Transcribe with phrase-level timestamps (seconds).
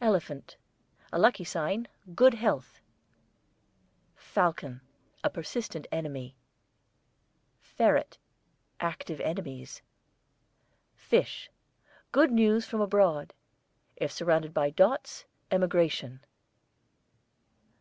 [0.00, 0.56] ELEPHANT,
[1.12, 1.86] a lucky sign;
[2.16, 2.80] good health.
[4.16, 4.80] FALCON,
[5.22, 6.34] a persistent enemy.
[7.60, 8.18] FERRET,
[8.80, 9.80] active enemies.
[10.96, 11.50] FISH,
[12.10, 13.32] good news from abroad;
[13.94, 16.18] if surrounded by dots, emigration.